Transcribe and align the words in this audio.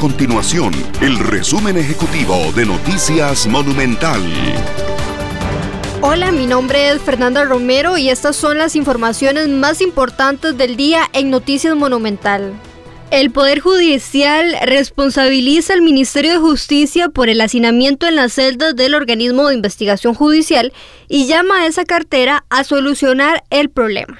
continuación 0.00 0.72
el 1.02 1.18
resumen 1.18 1.76
ejecutivo 1.76 2.34
de 2.56 2.64
Noticias 2.64 3.46
Monumental. 3.46 4.22
Hola, 6.00 6.32
mi 6.32 6.46
nombre 6.46 6.88
es 6.88 7.02
Fernanda 7.02 7.44
Romero 7.44 7.98
y 7.98 8.08
estas 8.08 8.34
son 8.34 8.56
las 8.56 8.76
informaciones 8.76 9.48
más 9.48 9.82
importantes 9.82 10.56
del 10.56 10.76
día 10.76 11.02
en 11.12 11.28
Noticias 11.28 11.76
Monumental. 11.76 12.54
El 13.10 13.30
Poder 13.30 13.60
Judicial 13.60 14.56
responsabiliza 14.62 15.74
al 15.74 15.82
Ministerio 15.82 16.32
de 16.32 16.38
Justicia 16.38 17.10
por 17.10 17.28
el 17.28 17.42
hacinamiento 17.42 18.08
en 18.08 18.16
las 18.16 18.32
celdas 18.32 18.74
del 18.74 18.94
organismo 18.94 19.48
de 19.48 19.56
investigación 19.56 20.14
judicial 20.14 20.72
y 21.08 21.26
llama 21.26 21.58
a 21.58 21.66
esa 21.66 21.84
cartera 21.84 22.46
a 22.48 22.64
solucionar 22.64 23.44
el 23.50 23.68
problema. 23.68 24.18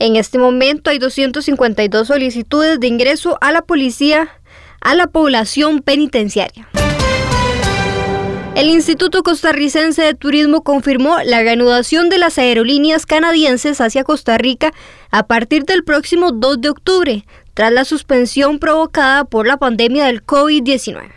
En 0.00 0.16
este 0.16 0.38
momento 0.38 0.90
hay 0.90 0.98
252 0.98 2.08
solicitudes 2.08 2.80
de 2.80 2.86
ingreso 2.86 3.36
a 3.42 3.52
la 3.52 3.60
policía, 3.60 4.39
a 4.80 4.94
la 4.94 5.06
población 5.06 5.82
penitenciaria. 5.82 6.68
El 8.54 8.68
Instituto 8.68 9.22
Costarricense 9.22 10.02
de 10.02 10.14
Turismo 10.14 10.62
confirmó 10.62 11.18
la 11.24 11.40
reanudación 11.40 12.08
de 12.08 12.18
las 12.18 12.36
aerolíneas 12.36 13.06
canadienses 13.06 13.80
hacia 13.80 14.04
Costa 14.04 14.36
Rica 14.38 14.72
a 15.10 15.26
partir 15.26 15.64
del 15.64 15.84
próximo 15.84 16.32
2 16.32 16.60
de 16.60 16.68
octubre, 16.68 17.24
tras 17.54 17.72
la 17.72 17.84
suspensión 17.84 18.58
provocada 18.58 19.24
por 19.24 19.46
la 19.46 19.56
pandemia 19.56 20.06
del 20.06 20.26
COVID-19. 20.26 21.12